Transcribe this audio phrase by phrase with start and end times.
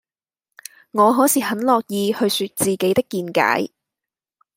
[0.93, 3.69] 我可是很樂意去說自己的見解